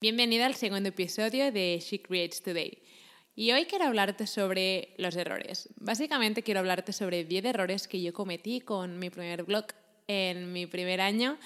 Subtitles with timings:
[0.00, 2.78] Bienvenida al segundo episodio de She Creates Today.
[3.34, 5.70] Y hoy quiero hablarte sobre los errores.
[5.74, 9.64] Básicamente quiero hablarte sobre 10 errores que yo cometí con mi primer blog
[10.06, 11.36] en mi primer año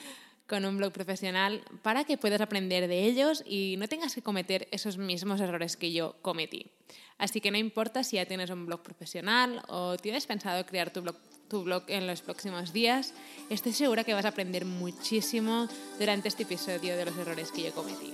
[0.47, 4.69] con un blog profesional para que puedas aprender de ellos y no tengas que cometer
[4.71, 6.67] esos mismos errores que yo cometí.
[7.17, 11.01] Así que no importa si ya tienes un blog profesional o tienes pensado crear tu
[11.01, 11.17] blog,
[11.49, 13.15] tu blog en los próximos días,
[13.49, 17.73] estoy segura que vas a aprender muchísimo durante este episodio de los errores que yo
[17.73, 18.13] cometí.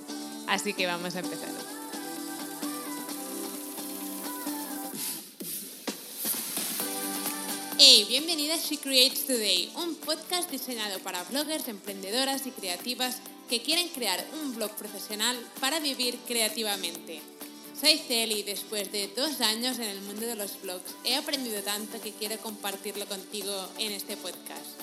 [0.49, 1.51] Así que vamos a empezar.
[7.79, 13.19] Hey, bienvenida a She Creates Today, un podcast diseñado para bloggers, emprendedoras y creativas
[13.51, 17.21] que quieren crear un blog profesional para vivir creativamente.
[17.79, 21.63] Soy Celi y después de dos años en el mundo de los blogs he aprendido
[21.63, 24.81] tanto que quiero compartirlo contigo en este podcast.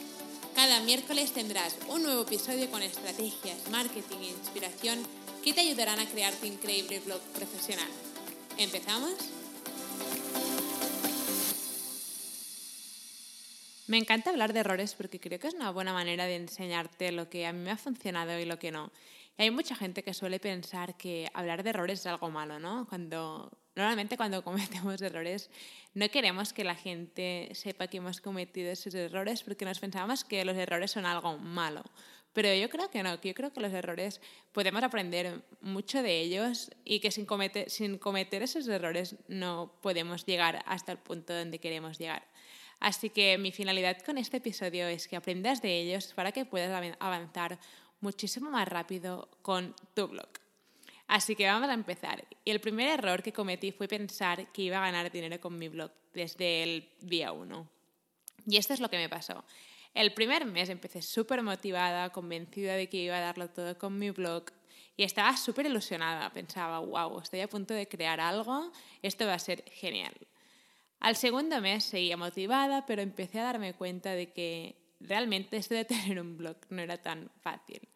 [0.56, 6.08] Cada miércoles tendrás un nuevo episodio con estrategias, marketing e inspiración que te ayudarán a
[6.08, 7.88] crear tu increíble blog profesional.
[8.58, 9.13] ¿Empezamos?
[13.86, 17.30] Me encanta hablar de errores porque creo que es una buena manera de enseñarte lo
[17.30, 18.92] que a mí me ha funcionado y lo que no.
[19.38, 22.88] Y hay mucha gente que suele pensar que hablar de errores es algo malo, ¿no?
[22.89, 25.52] Cuando, normalmente cuando cometemos errores
[25.94, 30.44] no queremos que la gente sepa que hemos cometido esos errores porque nos pensamos que
[30.44, 31.83] los errores son algo malo.
[32.36, 34.19] Pero yo creo que no, yo creo que los errores
[34.52, 40.25] podemos aprender mucho de ellos y que sin cometer, sin cometer esos errores no podemos
[40.25, 42.27] llegar hasta el punto donde queremos llegar.
[42.81, 46.69] Así que mi finalidad con este episodio es que aprendas de ellos para que puedas
[47.00, 47.58] avanzar
[48.02, 50.27] muchísimo más rápido con tu blog.
[51.08, 52.27] Así que vamos a empezar.
[52.44, 55.70] Y el primer error que cometí fue pensar que iba a ganar dinero con mi
[55.70, 57.70] blog desde el día uno.
[58.45, 59.45] Y esto es lo que me pasó.
[59.96, 64.10] El primer mes empecé súper motivada, convencida de que iba a darlo todo con mi
[64.10, 64.44] blog
[64.98, 66.34] y estaba súper ilusionada.
[66.34, 70.14] Pensaba, wow, estoy a punto de crear algo, esto va a ser genial.
[71.00, 75.86] Al segundo mes seguía motivada, pero empecé a darme cuenta de que realmente esto de
[75.86, 77.88] tener un blog no era tan fácil.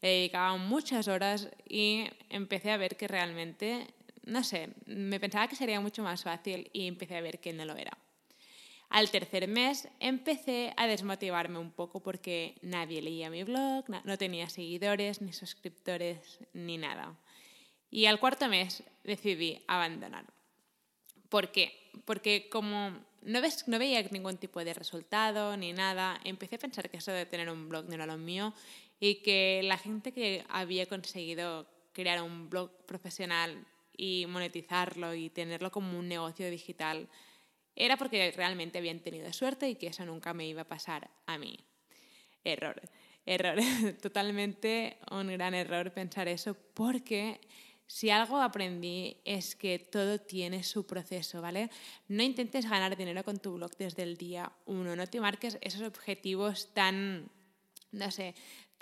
[0.00, 3.94] Le dedicaba muchas horas y empecé a ver que realmente,
[4.24, 7.64] no sé, me pensaba que sería mucho más fácil y empecé a ver que no
[7.64, 7.96] lo era.
[8.94, 14.48] Al tercer mes empecé a desmotivarme un poco porque nadie leía mi blog, no tenía
[14.48, 17.18] seguidores, ni suscriptores, ni nada.
[17.90, 20.26] Y al cuarto mes decidí abandonar.
[21.28, 21.90] ¿Por qué?
[22.04, 22.90] Porque como
[23.22, 27.26] no, no veía ningún tipo de resultado ni nada, empecé a pensar que eso de
[27.26, 28.54] tener un blog no era lo mío
[29.00, 33.66] y que la gente que había conseguido crear un blog profesional
[33.96, 37.08] y monetizarlo y tenerlo como un negocio digital
[37.76, 41.38] era porque realmente habían tenido suerte y que eso nunca me iba a pasar a
[41.38, 41.58] mí.
[42.44, 42.80] Error,
[43.26, 43.58] error,
[44.02, 47.40] totalmente un gran error pensar eso porque
[47.86, 51.70] si algo aprendí es que todo tiene su proceso, ¿vale?
[52.08, 55.82] No intentes ganar dinero con tu blog desde el día uno, no te marques esos
[55.82, 57.30] objetivos tan,
[57.92, 58.34] no sé,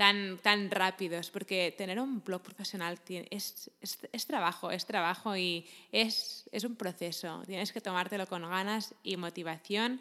[0.02, 2.98] tan, tan rápidos, porque tener un blog profesional
[3.30, 7.40] es, es, trabajo, es trabajo y es, es, un proceso.
[7.46, 10.00] Tienes que tomártelo con ganas y motivación,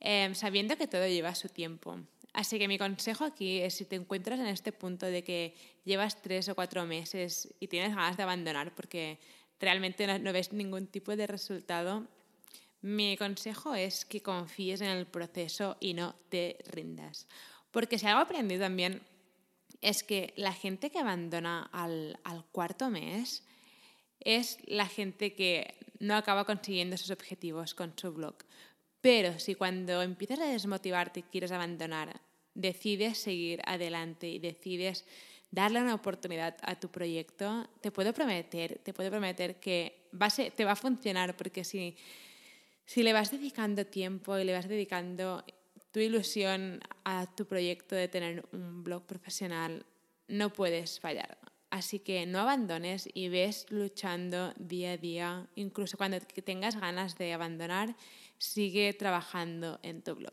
[0.00, 2.00] eh, sabiendo que todo lleva su tiempo.
[2.32, 5.54] Así que mi consejo aquí es si te encuentras en este punto de que
[5.84, 9.20] llevas tres o cuatro meses y tienes ganas de abandonar porque
[9.60, 12.04] realmente no, ves ningún tipo de resultado,
[12.82, 17.28] mi consejo es que confíes en el proceso y no te rindas.
[17.70, 19.02] Porque si algo aprendido también
[19.80, 23.44] es que la gente que abandona al, al cuarto mes
[24.20, 28.36] es la gente que no acaba consiguiendo sus objetivos con su blog.
[29.00, 32.20] Pero si cuando empiezas a desmotivarte y quieres abandonar,
[32.54, 35.06] decides seguir adelante y decides
[35.50, 40.64] darle una oportunidad a tu proyecto, te puedo prometer, te puedo prometer que va te
[40.64, 41.96] va a funcionar porque si,
[42.84, 45.44] si le vas dedicando tiempo y le vas dedicando
[45.92, 49.84] tu ilusión a tu proyecto de tener un blog profesional,
[50.28, 51.38] no puedes fallar.
[51.70, 57.32] Así que no abandones y ves luchando día a día, incluso cuando tengas ganas de
[57.32, 57.94] abandonar,
[58.38, 60.32] sigue trabajando en tu blog.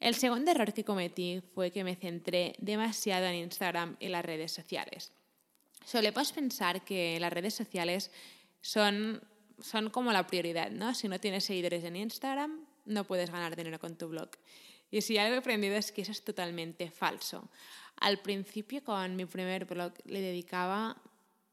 [0.00, 4.52] El segundo error que cometí fue que me centré demasiado en Instagram y las redes
[4.52, 5.12] sociales.
[5.84, 8.10] Solemos pensar que las redes sociales
[8.60, 9.22] son,
[9.60, 10.94] son como la prioridad, ¿no?
[10.94, 14.30] Si no tienes seguidores en Instagram, no puedes ganar dinero con tu blog.
[14.90, 17.50] Y si algo he aprendido es que eso es totalmente falso.
[17.96, 20.96] Al principio, con mi primer blog, le dedicaba,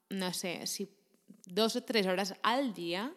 [0.10, 0.90] no sé, si
[1.46, 3.14] dos o tres horas al día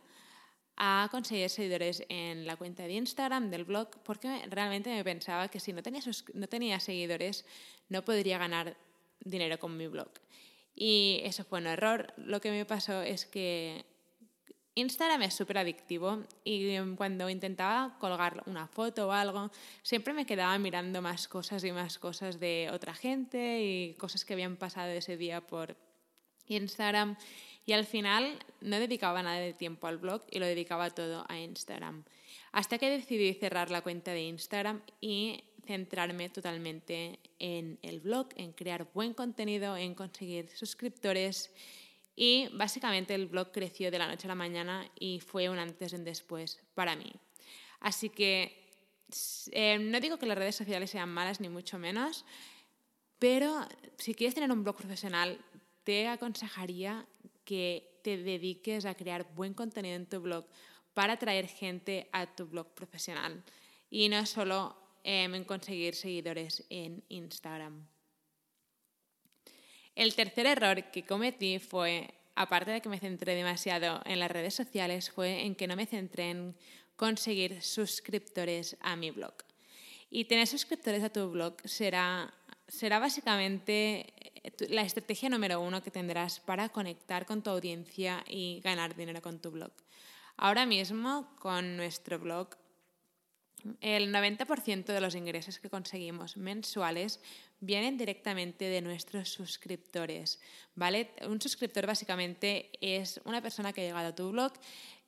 [0.76, 5.61] a conseguir seguidores en la cuenta de Instagram del blog porque realmente me pensaba que
[5.61, 6.02] si no tenía,
[6.34, 7.44] no tenía seguidores
[7.88, 8.76] no podría ganar
[9.20, 10.11] dinero con mi blog.
[10.75, 12.12] Y eso fue un error.
[12.16, 13.84] Lo que me pasó es que
[14.76, 19.50] Instagram es súper adictivo y cuando intentaba colgar una foto o algo,
[19.82, 24.32] siempre me quedaba mirando más cosas y más cosas de otra gente y cosas que
[24.32, 25.76] habían pasado ese día por
[26.49, 27.17] Instagram.
[27.67, 31.38] Y al final no dedicaba nada de tiempo al blog y lo dedicaba todo a
[31.38, 32.05] Instagram.
[32.50, 38.53] Hasta que decidí cerrar la cuenta de Instagram y centrarme totalmente en el blog, en
[38.53, 41.53] crear buen contenido, en conseguir suscriptores
[42.16, 45.93] y básicamente el blog creció de la noche a la mañana y fue un antes
[45.93, 47.12] y un después para mí.
[47.81, 48.70] Así que
[49.52, 52.25] eh, no digo que las redes sociales sean malas ni mucho menos,
[53.19, 53.66] pero
[53.99, 55.38] si quieres tener un blog profesional,
[55.82, 57.06] te aconsejaría
[57.44, 60.46] que te dediques a crear buen contenido en tu blog
[60.94, 63.43] para atraer gente a tu blog profesional
[63.90, 67.87] y no solo em, en conseguir seguidores en Instagram.
[69.94, 74.55] El tercer error que cometí fue, aparte de que me centré demasiado en las redes
[74.55, 76.56] sociales, fue en que no me centré en
[76.96, 79.35] conseguir suscriptores a mi blog.
[80.11, 82.32] Y tener suscriptores a tu blog será,
[82.69, 84.12] será básicamente
[84.43, 89.23] eh, la estrategia número uno que tendrás para conectar con tu audiencia y ganar dinero
[89.23, 89.73] con tu blog.
[90.37, 92.49] Ahora mismo, con nuestro blog,
[93.81, 97.20] el 90% de los ingresos que conseguimos mensuales
[97.61, 100.40] vienen directamente de nuestros suscriptores,
[100.75, 101.11] ¿vale?
[101.26, 104.52] Un suscriptor básicamente es una persona que ha llegado a tu blog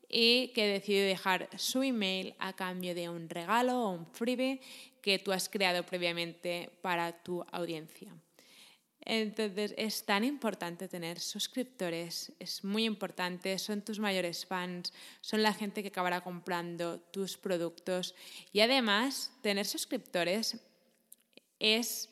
[0.08, 4.60] y que decide dejar su email a cambio de un regalo o un freebie
[5.02, 8.12] que tú has creado previamente para tu audiencia.
[9.08, 15.54] Entonces es tan importante tener suscriptores, es muy importante, son tus mayores fans, son la
[15.54, 18.16] gente que acabará comprando tus productos
[18.52, 20.58] y además tener suscriptores
[21.60, 22.10] es,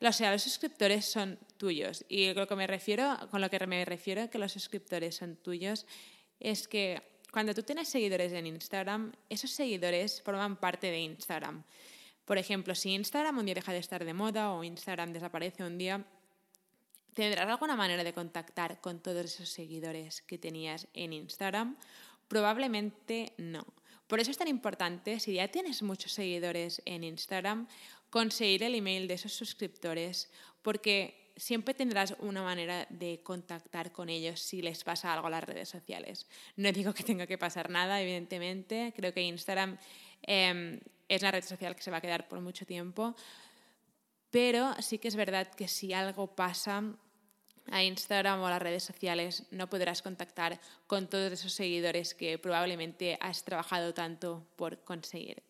[0.00, 3.84] o sea, los suscriptores son tuyos y lo que me refiero, con lo que me
[3.84, 5.84] refiero que los suscriptores son tuyos
[6.38, 7.02] es que
[7.32, 11.64] cuando tú tienes seguidores en Instagram, esos seguidores forman parte de Instagram.
[12.24, 15.76] Por ejemplo, si Instagram un día deja de estar de moda o Instagram desaparece un
[15.76, 16.04] día,
[17.16, 21.78] ¿Tendrás alguna manera de contactar con todos esos seguidores que tenías en Instagram?
[22.28, 23.64] Probablemente no.
[24.06, 27.68] Por eso es tan importante, si ya tienes muchos seguidores en Instagram,
[28.10, 30.30] conseguir el email de esos suscriptores,
[30.60, 35.44] porque siempre tendrás una manera de contactar con ellos si les pasa algo a las
[35.44, 36.26] redes sociales.
[36.56, 38.92] No digo que tenga que pasar nada, evidentemente.
[38.94, 39.78] Creo que Instagram
[40.20, 43.16] em, es una red social que se va a quedar por mucho tiempo.
[44.30, 46.82] Pero sí que es verdad que si algo pasa,
[47.70, 52.38] a Instagram o a las redes sociales no podrás contactar con todos esos seguidores que
[52.38, 55.42] probablemente has trabajado tanto por conseguir.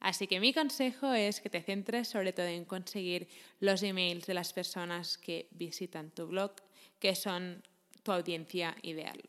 [0.00, 3.28] Así que mi consejo es que te centres sobre todo en conseguir
[3.60, 6.52] los emails de las personas que visitan tu blog,
[6.98, 7.62] que son
[8.02, 9.20] tu audiencia ideal.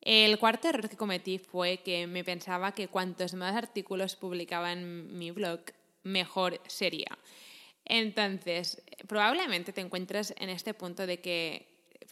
[0.00, 5.16] El cuarto error que cometí fue que me pensaba que cuantos más artículos publicaba en
[5.16, 5.60] mi blog,
[6.02, 7.18] mejor sería.
[7.84, 11.67] Entonces, probablemente te encuentres en este punto de que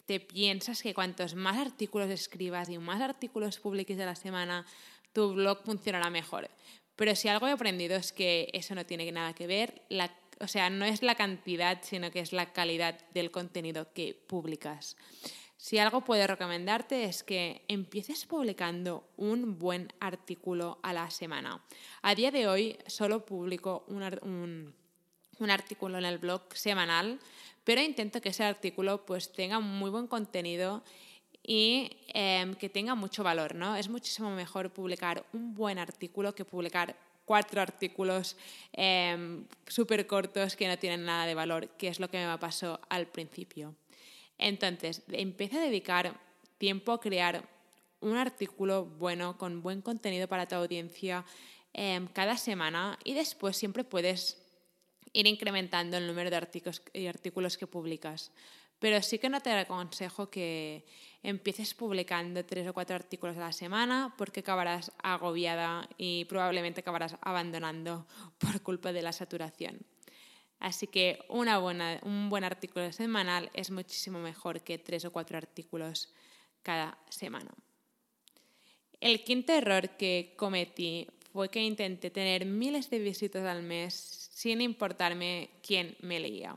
[0.07, 4.65] te piensas que cuantos más artículos escribas y más artículos publiques de la semana,
[5.13, 6.49] tu blog funcionará mejor.
[6.95, 9.83] Pero si algo he aprendido es que eso no tiene nada que ver,
[10.39, 14.95] o sea, no es la cantidad, sino que es la calidad del contenido que publicas.
[15.57, 21.65] Si algo puedo recomendarte es que empieces publicando un buen artículo a la semana.
[22.01, 24.73] A día de hoy solo publico un,
[25.39, 27.19] un artículo en el blog semanal
[27.67, 30.85] pero intento que ese artículo pues tenga muy buen contenido
[31.43, 33.75] y em, que tenga mucho valor, ¿no?
[33.75, 36.95] Es muchísimo mejor publicar un buen artículo que publicar
[37.25, 38.37] cuatro artículos
[38.71, 42.79] eh, súper cortos que no tienen nada de valor, que es lo que me pasó
[42.87, 43.75] al principio.
[44.37, 46.17] Entonces, empieza a dedicar
[46.57, 47.49] tiempo a crear
[47.99, 51.25] un artículo bueno, con buen contenido para tu audiencia
[51.73, 54.46] em, cada semana y después siempre puedes
[55.17, 58.31] ir incrementando el número de artículos, artículos que publicas.
[58.77, 60.85] Pero sí que no te aconsejo que
[61.23, 67.17] empieces publicando tres o cuatro artículos a la semana porque acabarás agobiada y probablemente acabarás
[67.21, 68.05] abandonando
[68.37, 69.79] por culpa de la saturación.
[70.59, 75.37] Así que una buena, un buen artículo semanal es muchísimo mejor que tres o cuatro
[75.37, 76.13] artículos
[76.61, 77.49] cada semana.
[78.99, 84.61] El quinto error que cometí fue que intenté tener miles de visitas al mes sin
[84.61, 86.55] importarme quién me leía.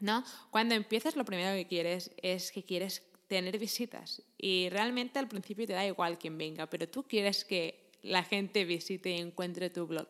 [0.00, 0.22] ¿No?
[0.52, 5.66] Cuando empiezas lo primero que quieres es que quieres tener visitas y realmente al principio
[5.66, 9.88] te da igual quién venga, pero tú quieres que la gente visite y encuentre tu
[9.88, 10.06] blog.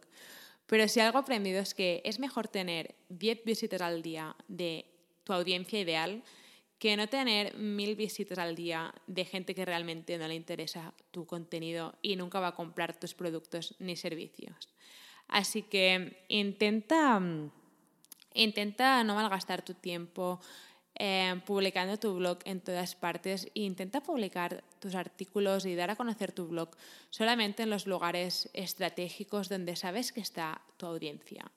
[0.67, 4.85] Pero si algo aprendido es que es mejor tener 10 visitas al día de
[5.25, 6.23] tu audiencia ideal
[6.79, 11.25] que no tener mil visitas al día de gente que realmente no le interesa tu
[11.25, 14.69] contenido y nunca va a comprar tus productos ni servicios.
[15.29, 17.21] Así que intenta,
[18.35, 20.41] intenta no malgastar tu tiempo
[20.97, 25.97] eh, publicando tu blog en todas partes e intenta publicar tus artículos y dar a
[25.97, 26.71] conocer tu blog
[27.11, 31.51] solamente en los lugares estratégicos donde sabes que está tu audiencia.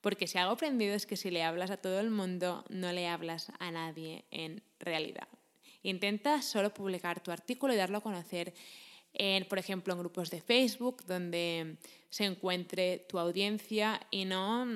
[0.00, 3.08] Porque si algo aprendido es que si le hablas a todo el mundo, no le
[3.08, 5.26] hablas a nadie en realidad.
[5.82, 8.54] Intenta solo publicar tu artículo y darlo a conocer,
[9.48, 11.76] por ejemplo, en grupos de Facebook, donde
[12.10, 14.66] se encuentre tu audiencia y no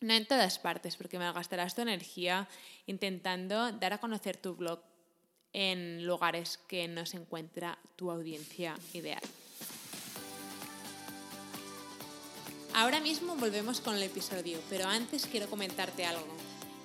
[0.00, 2.48] no en todas partes, porque malgastarás tu energía
[2.86, 4.80] intentando dar a conocer tu blog
[5.52, 9.22] en lugares que no se encuentra tu audiencia ideal.
[12.74, 16.26] Ahora mismo volvemos con el episodio, pero antes quiero comentarte algo.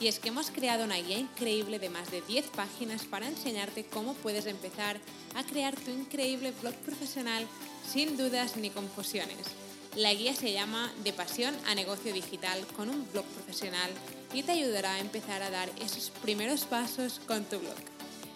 [0.03, 3.86] Y es que hemos creado una guía increíble de más de 10 páginas para enseñarte
[3.86, 5.00] cómo puedes empezar
[5.33, 7.48] a crear tu increíble blog profesional
[7.89, 9.48] sin dudas ni confusiones.
[9.95, 13.89] La guía se llama De pasión a negocio digital con un blog profesional
[14.33, 17.77] y te ayudará a empezar a dar esos primeros pasos con tu blog.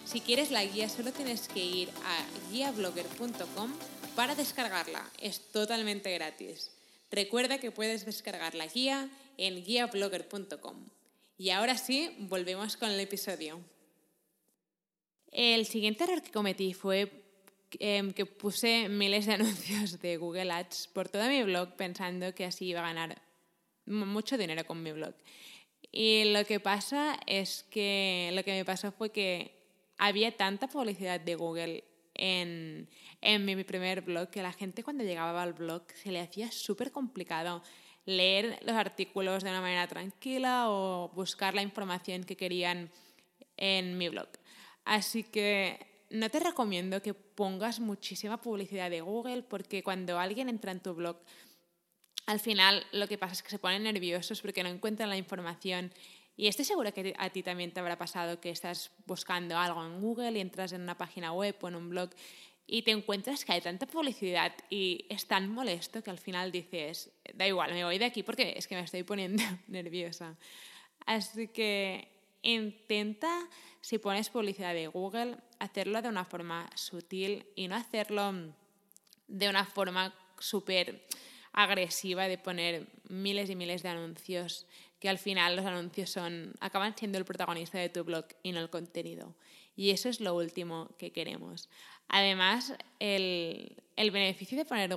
[0.06, 3.74] Si quieres la guía solo tienes que ir a guiablogger.com
[4.16, 5.04] para descargarla.
[5.20, 6.70] Es totalmente gratis.
[7.10, 10.97] Recuerda que puedes descargar la guía en guiablogger.com.
[11.38, 13.60] Y ahora sí, volvemos con el episodio.
[15.32, 17.18] El siguiente error que cometí fue
[17.78, 22.46] Em, que puse miles de anuncios de Google Ads por todo mi blog pensando que
[22.46, 23.20] así iba a ganar
[23.84, 25.14] mucho dinero con mi blog.
[25.92, 29.54] Y lo que pasa es que lo que me pasó fue que
[29.98, 32.88] había tanta publicidad de Google en,
[33.20, 36.90] en mi primer blog que la gente cuando llegaba al blog se le hacía súper
[36.90, 37.62] complicado
[38.08, 42.90] leer los artículos de una manera tranquila o buscar la información que querían
[43.58, 44.28] en mi blog.
[44.86, 50.72] Así que no te recomiendo que pongas muchísima publicidad de Google porque cuando alguien entra
[50.72, 51.18] en tu blog,
[52.24, 55.92] al final lo que pasa es que se ponen nerviosos porque no encuentran la información.
[56.34, 60.00] Y estoy segura que a ti también te habrá pasado que estás buscando algo en
[60.00, 62.08] Google y entras en una página web o en un blog
[62.70, 67.10] y te encuentras que hay tanta publicidad y es tan molesto que al final dices,
[67.34, 70.36] da igual, me voy de aquí porque es que me estoy poniendo nerviosa.
[71.06, 72.08] Así que
[72.42, 73.48] intenta,
[73.80, 78.34] si pones publicidad de Google, hacerlo de una forma sutil y no hacerlo
[79.26, 81.06] de una forma súper
[81.52, 84.66] agresiva de poner miles y miles de anuncios
[85.00, 88.60] que al final los anuncios son acaban siendo el protagonista de tu blog y no
[88.60, 89.34] el contenido.
[89.78, 91.68] Y eso es lo último que queremos.
[92.08, 94.92] Además, el, el beneficio de poner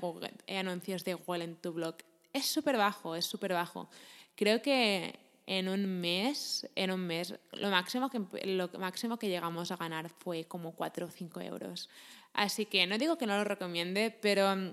[0.48, 1.98] anuncios de Google en tu blog
[2.34, 3.92] es súper bajo, es súper bajo.
[4.36, 9.70] Creo que en un mes, en un mes, lo máximo que, lo máximo que llegamos
[9.70, 11.88] a ganar fue como 4 o 5 euros.
[12.34, 14.72] Así que no digo que no lo recomiende, pero mm,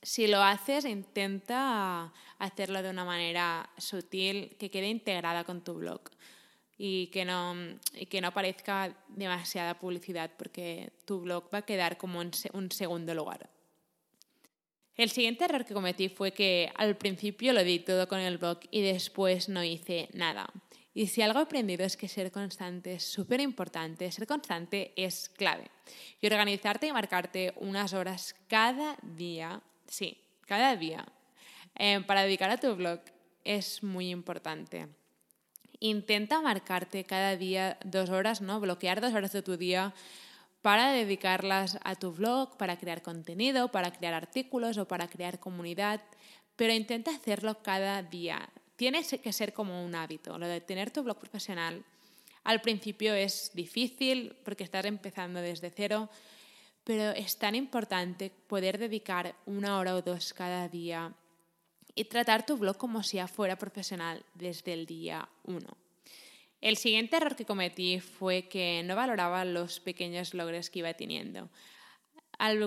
[0.00, 6.02] si lo haces, intenta hacerlo de una manera sutil, que quede integrada con tu blog
[6.76, 7.54] y que no,
[7.94, 12.70] y que no parezca demasiada publicidad, porque tu blog va a quedar como en un
[12.70, 13.48] segundo lugar.
[14.96, 18.60] El siguiente error que cometí fue que al principio lo di todo con el blog
[18.70, 20.48] y después no hice nada.
[20.96, 25.28] Y si algo he aprendido es que ser constante es súper importante, ser constante es
[25.28, 25.68] clave.
[26.20, 30.16] Y organizarte y marcarte unas horas cada día, sí,
[30.46, 31.04] cada día,
[31.74, 33.00] eh, para dedicar a tu blog
[33.42, 34.86] es muy importante.
[35.84, 38.58] Intenta marcarte cada día dos horas, ¿no?
[38.58, 39.92] Bloquear dos horas de tu día
[40.62, 46.00] para dedicarlas a tu blog, para crear contenido, para crear artículos o para crear comunidad,
[46.56, 48.48] pero intenta hacerlo cada día.
[48.76, 50.38] Tiene que ser como un hábito.
[50.38, 51.84] Lo de tener tu blog profesional
[52.44, 56.08] al principio es difícil porque estás empezando desde cero,
[56.82, 61.12] pero es tan importante poder dedicar una hora o dos cada día
[61.94, 65.76] y tratar tu blog como si ya fuera profesional desde el día uno.
[66.60, 71.50] El siguiente error que cometí fue que no valoraba los pequeños logros que iba teniendo.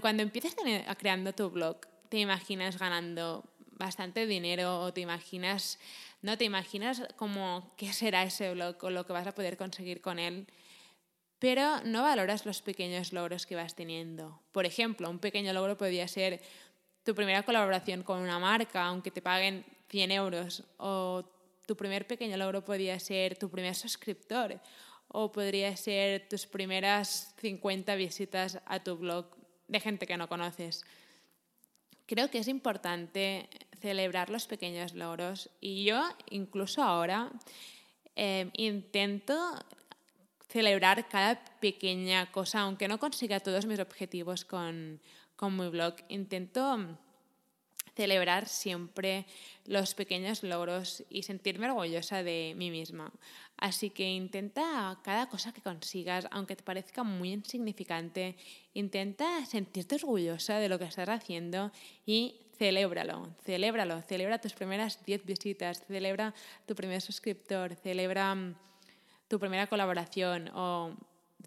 [0.01, 0.55] Cuando empiezas
[0.98, 1.77] creando tu blog,
[2.10, 5.79] te imaginas ganando bastante dinero o te imaginas,
[6.22, 10.00] no te imaginas como qué será ese blog o lo que vas a poder conseguir
[10.01, 10.48] con él,
[11.39, 14.41] pero no valoras los pequeños logros que vas teniendo.
[14.51, 16.41] Por ejemplo, un pequeño logro podría ser
[17.07, 21.23] tu primera colaboración con una marca, aunque te paguen 100 euros, o
[21.65, 24.59] tu primer pequeño logro podría ser tu primer suscriptor
[25.07, 29.25] o podría ser tus primeras 50 visitas a tu blog
[29.69, 30.83] de gente que no conoces.
[32.07, 33.47] Creo que es importante
[33.79, 37.31] celebrar los pequeños logros y yo incluso ahora
[38.17, 39.55] eh, intento
[40.49, 44.99] celebrar cada pequeña cosa, aunque no consiga todos mis objetivos con,
[45.38, 45.96] con mi blog.
[46.10, 46.98] Intento
[47.96, 49.25] celebrar siempre
[49.65, 53.12] los pequeños logros y sentirme orgullosa de mí misma.
[53.58, 58.36] Así que intenta cada cosa que consigas, aunque te parezca muy insignificante,
[58.75, 61.72] intenta sentirte orgullosa de lo que estás haciendo
[62.06, 66.36] y celébralo, celébralo, celebra tus primeras 10 visitas, celebra
[66.67, 68.56] tu primer suscriptor, celebra mm,
[69.27, 70.96] tu primera colaboración o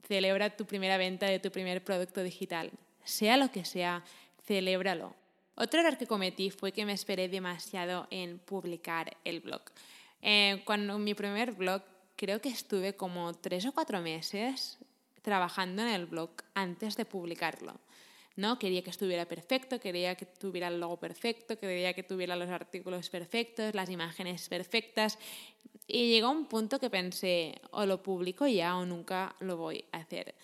[0.08, 2.72] celebra tu primera venta de tu primer producto digital.
[3.10, 4.04] Sea lo que sea,
[4.46, 5.16] celébralo.
[5.56, 9.62] Otro error que cometí fue que me esperé demasiado en publicar el blog.
[10.22, 11.82] Eh, cuando mi primer blog
[12.14, 14.78] creo que estuve como tres o cuatro meses
[15.22, 17.74] trabajando en el blog antes de publicarlo.
[18.36, 18.60] ¿no?
[18.60, 23.10] Quería que estuviera perfecto, quería que tuviera el logo perfecto, quería que tuviera los artículos
[23.10, 25.18] perfectos, las imágenes perfectas.
[25.88, 29.98] Y llegó un punto que pensé, o lo publico ya o nunca lo voy a
[29.98, 30.36] hacer.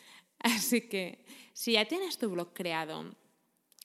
[0.47, 3.15] Así que si ya tienes tu blog creado,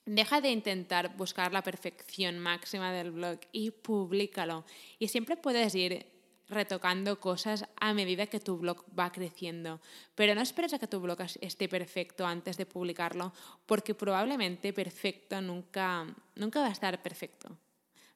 [0.05, 4.65] Deja de intentar buscar la perfección máxima del blog y públicalo.
[4.97, 6.07] Y siempre puedes ir
[6.49, 9.79] retocando cosas a medida que tu blog va creciendo.
[10.15, 13.31] Pero no esperes a que tu blog esté perfecto antes de publicarlo,
[13.67, 17.55] porque probablemente perfecto nunca, nunca va a estar perfecto.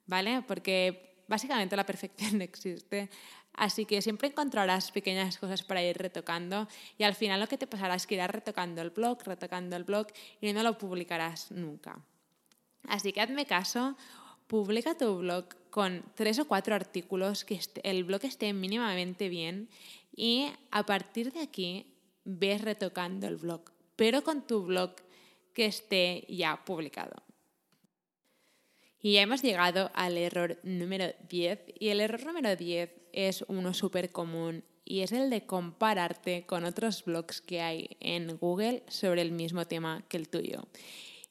[0.07, 0.41] ¿Vale?
[0.41, 3.09] Porque básicamente la perfección no existe.
[3.53, 6.67] Así que siempre encontrarás pequeñas cosas para ir retocando
[6.97, 9.85] y al final lo que te pasará es que irás retocando el blog, retocando el
[9.85, 10.07] blog
[10.41, 11.99] y no lo publicarás nunca.
[12.87, 13.95] Así que hazme caso,
[14.47, 19.69] publica tu blog con tres o cuatro artículos, que el blog esté mínimamente bien
[20.15, 24.95] y a partir de aquí ves retocando el blog, pero con tu blog
[25.53, 27.23] que esté ya publicado.
[29.05, 33.75] Y ya hemos llegado al error número 10 y el error número 10 es uno
[33.75, 39.21] súper común y es el de compararte con otros blogs que hay en Google sobre
[39.21, 40.63] el mismo tema que el tuyo.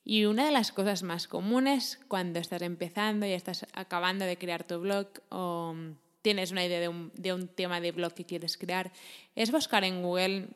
[0.04, 4.62] Y una de las cosas más comunes cuando estás empezando y estás acabando de crear
[4.62, 5.74] tu blog o
[6.22, 8.92] tienes una idea de un, de un tema de blog que quieres crear
[9.34, 10.46] es buscar en Google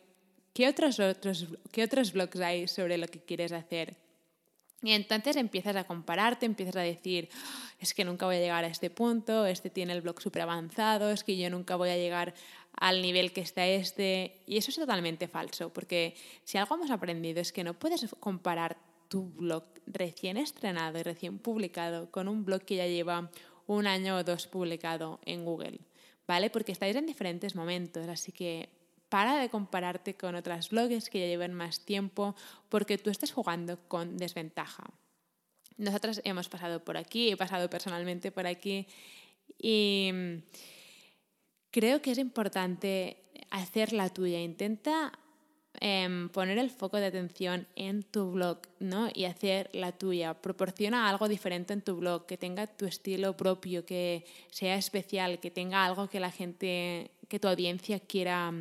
[0.52, 3.96] qué otros, otros, qué otros blogs hay sobre lo que quieres hacer
[4.82, 7.28] y entonces empiezas a compararte, empiezas a decir,
[7.80, 11.10] es que nunca voy a llegar a este punto, este tiene el blog súper avanzado,
[11.10, 12.34] es que yo nunca voy a llegar
[12.72, 14.40] al nivel que está este.
[14.46, 16.14] Y eso es totalmente falso, porque
[16.44, 18.76] si algo hemos aprendido es que no puedes comparar
[19.08, 23.30] tu blog recién estrenado y recién publicado con un blog que ya lleva
[23.66, 25.80] un año o dos publicado en Google,
[26.26, 26.50] ¿vale?
[26.50, 28.68] Porque estáis en diferentes momentos, así que
[29.08, 32.34] para de compararte con otras blogs que ya llevan más tiempo
[32.68, 34.84] porque tú estás jugando con desventaja.
[35.76, 38.86] Nosotras hemos pasado por aquí, he pasado personalmente por aquí
[39.58, 40.12] y
[41.70, 44.40] creo que es importante hacer la tuya.
[44.40, 45.12] Intenta
[45.80, 49.08] em, poner el foco de atención en tu blog ¿no?
[49.14, 50.34] y hacer la tuya.
[50.34, 55.50] Proporciona algo diferente en tu blog, que tenga tu estilo propio, que sea especial, que
[55.50, 58.52] tenga algo que la gente, que tu audiencia quiera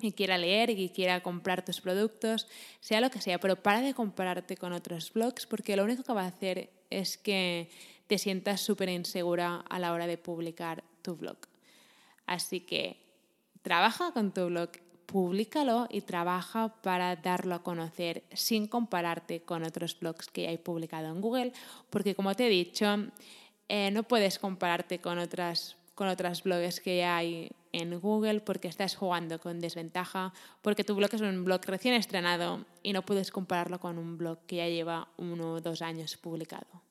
[0.00, 2.46] y quiera leer y quiera comprar tus productos,
[2.80, 6.12] sea lo que sea, pero para de compararte con otros blogs porque lo único que
[6.12, 7.70] va a hacer es que
[8.06, 11.38] te sientas súper insegura a la hora de publicar tu blog.
[12.26, 13.00] Así que
[13.62, 14.70] trabaja con tu blog,
[15.06, 21.08] públicalo y trabaja para darlo a conocer sin compararte con otros blogs que hay publicado
[21.08, 21.52] en Google,
[21.90, 22.86] porque como te he dicho,
[23.68, 29.38] eh, no puedes compararte con otras, con blogs que hay en Google porque estás jugando
[29.38, 33.98] con desventaja, porque tu blog es un blog recién estrenado y no puedes compararlo con
[33.98, 36.82] un blog que ya lleva uno o dos años publicado.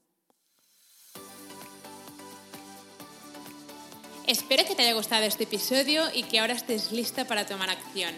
[4.28, 8.14] Espero que te haya gustado este episodio y que ahora estés lista para tomar acción.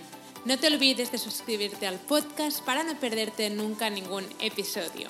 [0.46, 5.10] No te olvides de suscribirte al podcast para no perderte nunca ningún episodio.